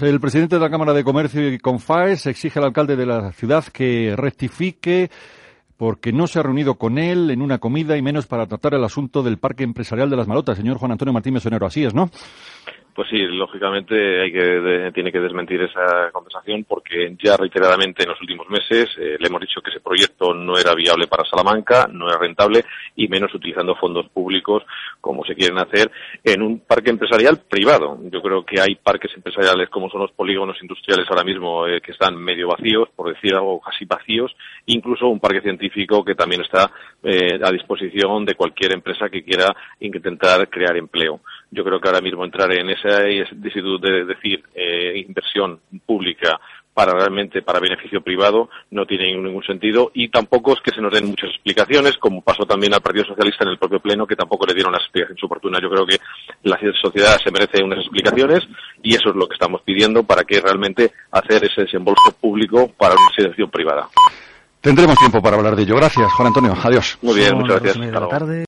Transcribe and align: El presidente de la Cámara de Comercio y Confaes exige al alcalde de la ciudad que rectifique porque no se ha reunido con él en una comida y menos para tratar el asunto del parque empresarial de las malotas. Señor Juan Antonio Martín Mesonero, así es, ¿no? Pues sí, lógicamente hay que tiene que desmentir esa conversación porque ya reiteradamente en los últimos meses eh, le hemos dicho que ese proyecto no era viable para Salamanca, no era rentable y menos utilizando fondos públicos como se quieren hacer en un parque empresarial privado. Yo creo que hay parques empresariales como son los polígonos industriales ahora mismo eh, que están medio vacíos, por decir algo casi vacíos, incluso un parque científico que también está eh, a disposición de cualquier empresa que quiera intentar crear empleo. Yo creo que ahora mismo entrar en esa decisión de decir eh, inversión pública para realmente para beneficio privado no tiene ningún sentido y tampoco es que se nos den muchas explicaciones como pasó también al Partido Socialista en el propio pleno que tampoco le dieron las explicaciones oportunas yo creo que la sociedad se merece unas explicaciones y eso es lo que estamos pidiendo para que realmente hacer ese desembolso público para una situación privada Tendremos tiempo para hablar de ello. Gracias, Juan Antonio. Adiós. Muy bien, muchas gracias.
El 0.00 0.20
presidente 0.20 0.54
de 0.54 0.60
la 0.60 0.70
Cámara 0.70 0.92
de 0.92 1.02
Comercio 1.02 1.52
y 1.52 1.58
Confaes 1.58 2.24
exige 2.26 2.60
al 2.60 2.66
alcalde 2.66 2.94
de 2.94 3.04
la 3.04 3.32
ciudad 3.32 3.64
que 3.64 4.14
rectifique 4.16 5.10
porque 5.76 6.12
no 6.12 6.28
se 6.28 6.38
ha 6.38 6.44
reunido 6.44 6.76
con 6.76 6.98
él 6.98 7.32
en 7.32 7.42
una 7.42 7.58
comida 7.58 7.96
y 7.96 8.02
menos 8.02 8.28
para 8.28 8.46
tratar 8.46 8.74
el 8.74 8.84
asunto 8.84 9.24
del 9.24 9.38
parque 9.38 9.64
empresarial 9.64 10.08
de 10.08 10.14
las 10.14 10.28
malotas. 10.28 10.56
Señor 10.56 10.78
Juan 10.78 10.92
Antonio 10.92 11.12
Martín 11.12 11.34
Mesonero, 11.34 11.66
así 11.66 11.82
es, 11.82 11.94
¿no? 11.94 12.10
Pues 12.98 13.10
sí, 13.10 13.18
lógicamente 13.28 14.22
hay 14.22 14.32
que 14.32 14.90
tiene 14.92 15.12
que 15.12 15.20
desmentir 15.20 15.62
esa 15.62 16.10
conversación 16.10 16.64
porque 16.64 17.14
ya 17.22 17.36
reiteradamente 17.36 18.02
en 18.02 18.08
los 18.08 18.20
últimos 18.20 18.50
meses 18.50 18.88
eh, 18.98 19.16
le 19.20 19.28
hemos 19.28 19.40
dicho 19.40 19.60
que 19.60 19.70
ese 19.70 19.78
proyecto 19.78 20.34
no 20.34 20.58
era 20.58 20.74
viable 20.74 21.06
para 21.06 21.22
Salamanca, 21.24 21.88
no 21.92 22.08
era 22.08 22.18
rentable 22.18 22.64
y 22.96 23.06
menos 23.06 23.32
utilizando 23.32 23.76
fondos 23.76 24.08
públicos 24.08 24.64
como 25.00 25.24
se 25.24 25.36
quieren 25.36 25.58
hacer 25.58 25.92
en 26.24 26.42
un 26.42 26.58
parque 26.58 26.90
empresarial 26.90 27.40
privado. 27.48 28.00
Yo 28.10 28.20
creo 28.20 28.44
que 28.44 28.60
hay 28.60 28.74
parques 28.74 29.12
empresariales 29.14 29.70
como 29.70 29.88
son 29.90 30.00
los 30.00 30.10
polígonos 30.10 30.56
industriales 30.60 31.06
ahora 31.08 31.22
mismo 31.22 31.68
eh, 31.68 31.80
que 31.80 31.92
están 31.92 32.16
medio 32.16 32.48
vacíos, 32.48 32.88
por 32.96 33.14
decir 33.14 33.32
algo 33.32 33.60
casi 33.60 33.84
vacíos, 33.84 34.34
incluso 34.66 35.06
un 35.06 35.20
parque 35.20 35.40
científico 35.40 36.04
que 36.04 36.16
también 36.16 36.40
está 36.40 36.68
eh, 37.04 37.38
a 37.40 37.52
disposición 37.52 38.24
de 38.24 38.34
cualquier 38.34 38.72
empresa 38.72 39.08
que 39.08 39.22
quiera 39.22 39.54
intentar 39.78 40.48
crear 40.48 40.76
empleo. 40.76 41.20
Yo 41.50 41.64
creo 41.64 41.80
que 41.80 41.88
ahora 41.88 42.00
mismo 42.00 42.24
entrar 42.24 42.52
en 42.52 42.68
esa 42.88 43.34
decisión 43.34 43.80
de 43.80 44.04
decir 44.04 44.42
eh, 44.54 45.04
inversión 45.06 45.60
pública 45.84 46.40
para 46.78 46.92
realmente 46.92 47.42
para 47.42 47.58
beneficio 47.58 48.00
privado 48.00 48.50
no 48.70 48.86
tiene 48.86 49.12
ningún 49.12 49.42
sentido 49.42 49.90
y 49.94 50.10
tampoco 50.10 50.52
es 50.52 50.60
que 50.60 50.70
se 50.70 50.80
nos 50.80 50.92
den 50.92 51.06
muchas 51.06 51.30
explicaciones 51.30 51.96
como 51.98 52.20
pasó 52.20 52.44
también 52.44 52.72
al 52.72 52.80
Partido 52.80 53.04
Socialista 53.04 53.42
en 53.42 53.50
el 53.50 53.58
propio 53.58 53.80
pleno 53.80 54.06
que 54.06 54.14
tampoco 54.14 54.46
le 54.46 54.54
dieron 54.54 54.72
las 54.72 54.82
explicaciones 54.82 55.24
oportunas 55.24 55.60
yo 55.60 55.70
creo 55.70 55.84
que 55.84 55.98
la 56.44 56.56
sociedad 56.80 57.18
se 57.22 57.32
merece 57.32 57.64
unas 57.64 57.80
explicaciones 57.80 58.46
y 58.80 58.94
eso 58.94 59.10
es 59.10 59.16
lo 59.16 59.26
que 59.26 59.34
estamos 59.34 59.62
pidiendo 59.62 60.04
para 60.04 60.22
que 60.22 60.40
realmente 60.40 60.92
hacer 61.10 61.44
ese 61.44 61.62
desembolso 61.62 62.12
público 62.20 62.70
para 62.78 62.94
una 62.94 63.10
situación 63.16 63.50
privada 63.50 63.88
Tendremos 64.60 64.96
tiempo 64.96 65.22
para 65.22 65.36
hablar 65.36 65.54
de 65.54 65.62
ello. 65.62 65.76
Gracias, 65.76 66.12
Juan 66.14 66.26
Antonio. 66.26 66.52
Adiós. 66.60 66.98
Muy 67.00 67.14
bien, 67.14 67.36
muchas 67.36 67.62
gracias. 67.62 68.47